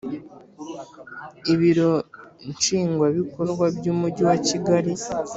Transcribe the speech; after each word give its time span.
Ibiro 1.53 1.89
nshingwabikorwa 2.49 3.65
bw 3.75 3.85
umujyi 3.93 4.23
wa 4.29 4.37
kigali 4.47 4.91